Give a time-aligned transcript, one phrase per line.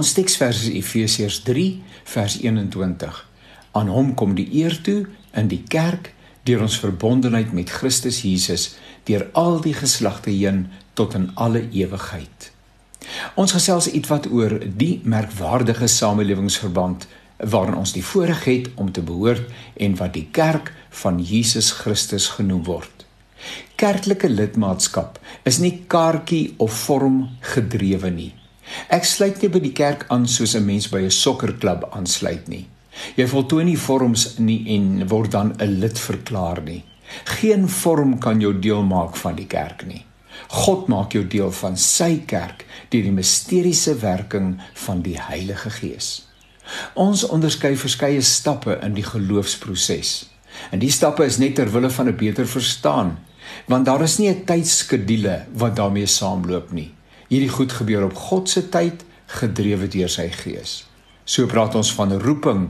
[0.00, 1.64] Ons teksvers is Efesiërs 3
[2.08, 3.16] vers 21.
[3.76, 5.02] Aan hom kom die eer toe
[5.36, 6.14] in die kerk
[6.48, 8.64] deur ons verbondenheid met Christus Jesus
[9.10, 10.62] deur al die geslagte heen
[10.96, 12.48] tot in alle ewigheid.
[13.36, 17.04] Ons gesels ietwat oor die merkwaardige samelewingsverband
[17.52, 19.44] waarin ons die voorreg het om te behoort
[19.76, 20.72] en wat die kerk
[21.04, 23.04] van Jesus Christus genoem word.
[23.76, 28.32] Kerklike lidmaatskap is nie kaartjie of vorm gedrewe nie.
[28.88, 32.66] Ek sluit nie by die kerk aan soos 'n mens by 'n sokkerklub aansluit nie.
[33.16, 36.84] Jy voltooi nie vorms nie en word dan 'n lid verklaar nie.
[37.24, 40.04] Geen vorm kan jou deel maak van die kerk nie.
[40.48, 46.26] God maak jou deel van sy kerk deur die misteriese werking van die Heilige Gees.
[46.94, 50.30] Ons onderskei verskeie stappe in die geloofsproses.
[50.70, 53.18] En die stappe is net ter wille van 'n beter verstaan,
[53.66, 56.90] want daar is nie 'n tydskedule wat daarmee saamloop nie.
[57.30, 60.80] Hierdie goed gebeur op God se tyd, gedrewe deur sy Gees.
[61.22, 62.64] So praat ons van roeping,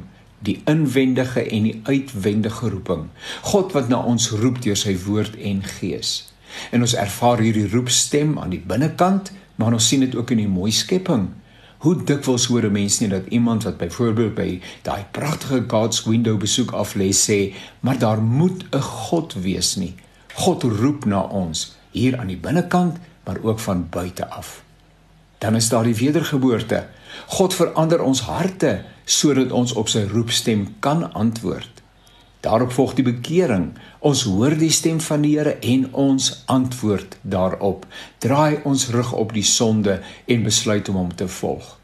[0.44, 3.06] die inwendige en die uitwendige roeping.
[3.48, 6.10] God wat na ons roep deur sy woord en Gees.
[6.76, 10.52] En ons ervaar hierdie roepstem aan die binnekant, maar ons sien dit ook in die
[10.52, 11.30] mooi skepping.
[11.80, 16.36] Hoe dikwels hoor 'n mens nie dat iemand wat byvoorbeeld by daai pragtige God's window
[16.36, 19.94] besoek af lê sê, maar daar moet 'n God wees nie.
[20.34, 24.62] God roep na ons hier aan die binnekant, maar ook van buite af.
[25.38, 26.86] Dan is daar die wedergeboorte.
[27.26, 31.80] God verander ons harte sodat ons op sy roepstem kan antwoord.
[32.40, 33.72] Daarop volg die bekering.
[33.98, 37.84] Ons hoor die stem van die Here en ons antwoord daarop.
[38.18, 41.76] Draai ons rug op die sonde en besluit om hom te volg.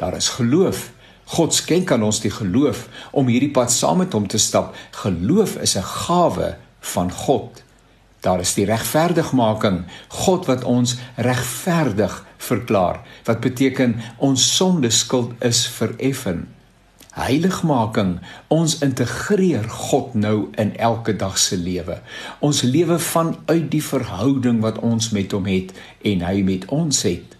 [0.00, 0.90] Daar is geloof.
[1.36, 4.76] God skenk aan ons die geloof om hierdie pad saam met hom te stap.
[5.04, 7.62] Geloof is 'n gawe van God.
[8.20, 9.84] Daar is die regverdigmaking.
[10.08, 13.02] God wat ons regverdig verklaar.
[13.24, 16.48] Wat beteken ons sonde skuld is vereffen.
[17.14, 18.18] Heiligmaking.
[18.48, 22.00] Ons integreer God nou in elke dag se lewe.
[22.38, 27.36] Ons lewe vanuit die verhouding wat ons met hom het en hy met ons het.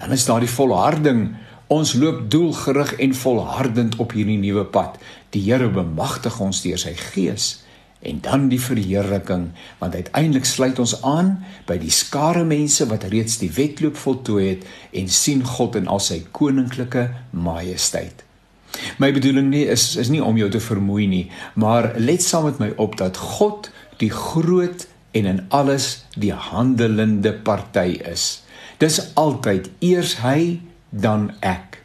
[0.00, 1.34] Dan is daar die volharding.
[1.72, 4.96] Ons loop doelgerig en volhardend op hierdie nuwe pad.
[5.36, 7.63] Die Here bemagtig ons deur sy gees
[8.04, 9.48] en dan die verheerliking
[9.78, 11.38] want uiteindelik sluit ons aan
[11.68, 16.02] by die skare mense wat reeds die wedloop voltooi het en sien God in al
[16.02, 18.24] sy koninklike majesteit
[18.98, 22.60] My bedoeling nie is is nie om jou te vermoei nie, maar let saam met
[22.62, 23.70] my op dat God
[24.02, 28.42] die groot en in alles die handelende party is.
[28.82, 30.60] Dis altyd eers hy
[30.90, 31.78] dan ek.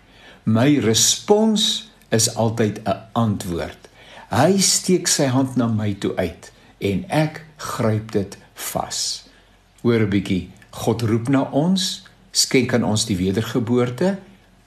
[0.50, 3.78] My respons is altyd 'n antwoord.
[4.30, 6.52] Hy steek sy hand na my toe uit
[6.86, 8.38] en ek gryp dit
[8.72, 9.00] vas.
[9.82, 14.18] Hoor 'n bietjie, God roep na ons, skenk aan ons die wedergeboorte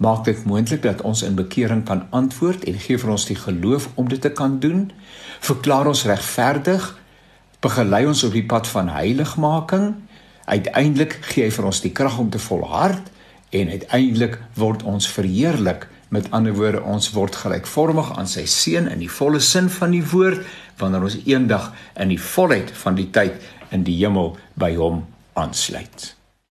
[0.03, 3.89] maak dit moontlik dat ons in bekering kan antwoord en gee vir ons die geloof
[3.95, 4.91] om dit te kan doen.
[5.41, 6.89] Verklaar ons regverdig,
[7.62, 9.94] begelei ons op die pad van heiligmaking.
[10.44, 13.12] Uiteindelik gee hy vir ons die krag om te volhard
[13.50, 15.87] en uiteindelik word ons verheerlik.
[16.12, 20.05] Met ander woorde, ons word gelykvormig aan sy seun in die volle sin van die
[20.05, 20.45] woord
[20.81, 23.41] wanneer ons eendag in die volheid van die tyd
[23.73, 25.06] in die hemel by hom
[25.41, 26.11] aansluit.